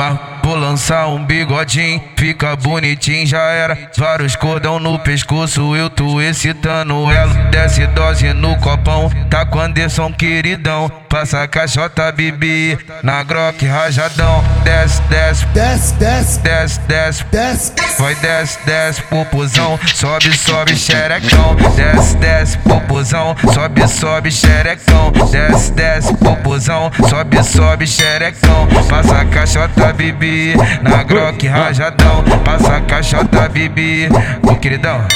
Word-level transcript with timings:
Pau. 0.00 0.29
Lançar 0.70 1.08
um 1.08 1.24
bigodinho, 1.24 2.00
fica 2.16 2.54
bonitinho, 2.54 3.26
já 3.26 3.42
era. 3.42 3.76
Vários 3.96 4.36
cordão 4.36 4.78
no 4.78 4.98
pescoço, 5.00 5.74
eu 5.74 5.90
tô 5.90 6.20
excitando 6.20 7.10
ela. 7.10 7.32
Desce 7.50 7.86
dose 7.88 8.32
no 8.32 8.56
copão, 8.58 9.10
tá 9.28 9.44
com 9.44 9.58
Anderson 9.58 10.12
queridão. 10.12 10.88
Passa 11.08 11.46
caixota, 11.48 12.12
bibi, 12.12 12.78
na 13.02 13.24
groque 13.24 13.66
rajadão. 13.66 14.44
Desce, 14.62 15.02
desce, 15.02 15.44
Desce, 15.46 15.94
desce, 15.94 16.38
desce, 16.38 16.80
desce. 16.80 17.24
desce. 17.24 17.72
Vai 18.00 18.14
desce, 18.14 18.58
desce, 18.64 19.02
popozão, 19.02 19.78
sobe, 19.92 20.32
sobe, 20.36 20.76
xerecão. 20.76 21.56
Desce, 21.74 22.16
desce, 22.16 22.58
popozão, 22.58 23.34
sobe, 23.52 23.88
sobe, 23.88 24.30
xerecão. 24.30 25.10
Desce, 25.32 25.72
desce, 25.72 26.14
popozão, 26.16 26.92
sobe, 27.08 27.42
sobe, 27.42 27.86
xerecão. 27.88 28.68
Passa 28.88 29.24
caixota, 29.24 29.92
bibi, 29.92 30.54
na 30.82 31.02
groque 31.02 31.46
rajadão. 31.46 32.24
Passa 32.44 32.80
caixota, 32.80 33.48
bibi, 33.48 34.08
ô 34.42 34.54
queridão. 34.56 35.06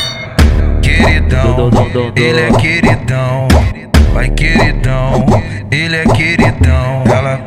Queridão, 0.83 1.71
ele 2.15 2.41
é 2.41 2.53
queridão. 2.53 3.49
Vai 4.13 4.29
queridão, 4.31 5.25
ele 5.71 5.97
é 5.97 6.05
queridão. 6.05 7.05
Ela 7.13 7.45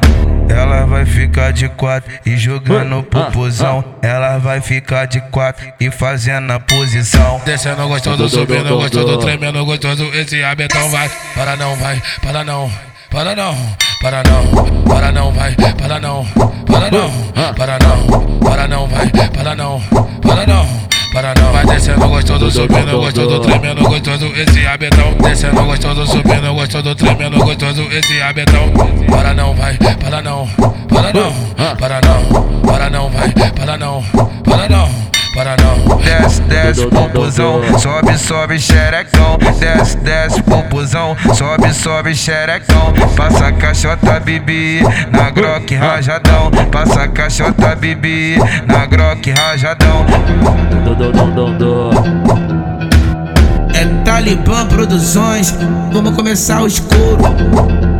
ela 0.49 0.85
vai 0.85 1.05
ficar 1.05 1.51
de 1.51 1.69
quatro 1.69 2.11
e 2.25 2.35
jogando 2.35 3.03
popozão. 3.03 3.83
Ela 4.01 4.37
vai 4.37 4.61
ficar 4.61 5.05
de 5.05 5.21
quatro 5.29 5.71
e 5.79 5.91
fazendo 5.91 6.51
a 6.51 6.59
posição. 6.59 7.41
Descendo 7.45 7.87
gostoso, 7.87 8.29
subindo 8.29 8.75
gostoso, 8.77 9.17
tremendo 9.17 9.63
gostoso, 9.65 10.05
esse 10.13 10.43
abetão 10.43 10.89
vai. 10.89 11.09
Para 11.35 11.55
não, 11.55 11.75
vai, 11.75 12.01
para 12.21 12.43
não, 12.43 12.71
para 13.09 13.35
não, 13.35 13.55
para 14.01 14.23
não, 14.23 14.83
para 14.83 15.11
não, 15.11 15.31
vai, 15.31 15.55
para 15.55 15.99
não, 15.99 16.25
para 16.65 16.91
não, 16.91 17.11
para 17.53 17.79
não, 17.79 18.39
para 18.39 18.67
não, 18.67 18.87
vai, 18.87 19.09
para 19.09 19.55
não, 19.55 19.81
para 20.21 20.45
não. 20.45 20.87
Para 21.13 21.33
não, 21.39 21.51
vai 21.51 21.65
descendo 21.65 22.07
gostoso, 22.07 22.51
subindo 22.51 22.97
gostoso, 22.99 23.39
tremendo 23.39 23.81
gostoso, 23.81 24.27
esse 24.35 24.67
abetão. 24.67 25.13
Descendo 25.23 25.63
gostoso, 25.63 26.05
subindo 26.05 26.53
gostoso, 26.53 26.93
tremendo 26.93 27.37
gostoso, 27.43 27.87
esse 27.91 28.21
abetão. 28.21 28.71
Para 29.09 29.33
não, 29.33 29.55
vai, 29.55 29.75
para 29.77 30.21
não, 30.21 30.47
para 30.87 31.13
não, 31.13 31.33
para 31.75 32.01
não, 32.01 32.61
para 32.61 32.89
não, 32.89 33.09
vai, 33.09 33.31
para 33.31 33.77
não, 33.77 34.03
para 34.43 34.69
não. 34.69 35.07
Para 35.37 35.55
não, 35.57 35.97
Desce, 35.99 36.41
desce, 36.41 36.87
popozão, 36.87 37.61
sobe, 37.77 38.17
sobe, 38.17 38.59
xerecão. 38.59 39.37
Desce, 39.59 39.95
desce, 39.97 40.41
popozão, 40.41 41.15
sobe, 41.35 41.71
sobe, 41.75 42.15
xerecão. 42.15 42.91
Passa 43.15 43.51
caixota, 43.87 44.19
bibi, 44.19 44.81
na 45.11 45.29
groque 45.29 45.75
rajadão. 45.75 46.51
Passa 46.71 47.07
caixota, 47.07 47.75
bibi, 47.75 48.37
na 48.67 48.85
groque 48.85 49.31
rajadão. 49.31 50.05
É 53.73 54.03
Talibã 54.03 54.65
Produções, 54.67 55.55
vamos 55.91 56.15
começar 56.15 56.61
o 56.61 56.67
escuro. 56.67 57.96